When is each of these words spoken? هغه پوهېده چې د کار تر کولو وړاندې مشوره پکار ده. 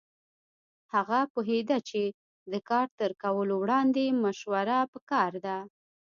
هغه 0.93 1.19
پوهېده 1.33 1.77
چې 1.89 2.01
د 2.51 2.53
کار 2.69 2.87
تر 2.99 3.11
کولو 3.23 3.55
وړاندې 3.63 4.05
مشوره 4.23 4.79
پکار 4.93 5.31
ده. 5.45 5.57